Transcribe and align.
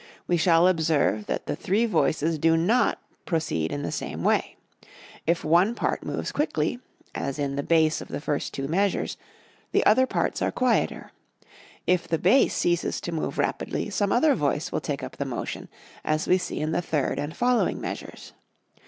We 0.25 0.35
shall 0.35 0.67
observe 0.67 1.27
that 1.27 1.45
the 1.45 1.55
three 1.55 1.85
voices 1.85 2.39
do 2.39 2.57
not 2.57 2.99
proceed 3.27 3.71
in 3.71 3.83
the 3.83 3.91
same 3.91 4.23
way. 4.23 4.55
If 5.27 5.45
one 5.45 5.75
part 5.75 6.03
moves 6.03 6.31
quickly, 6.31 6.79
as 7.13 7.37
in 7.37 7.55
the 7.55 7.61
bass 7.61 8.01
of 8.01 8.07
the 8.07 8.19
first 8.19 8.51
two 8.51 8.67
measures, 8.67 9.15
the 9.71 9.85
other 9.85 10.07
parts 10.07 10.41
are 10.41 10.51
quieter; 10.51 11.11
if 11.85 12.07
the 12.07 12.17
bass 12.17 12.55
ceases 12.55 12.99
to 13.01 13.11
move 13.11 13.37
rapidly 13.37 13.91
some 13.91 14.11
other 14.11 14.33
voice 14.33 14.71
will 14.71 14.81
take 14.81 15.03
up 15.03 15.17
the 15.17 15.23
motion, 15.23 15.69
as 16.03 16.27
we 16.27 16.39
see 16.39 16.59
in 16.59 16.71
the 16.71 16.81
third 16.81 17.19
and 17.19 17.37
following 17.37 17.79
measures. 17.79 18.33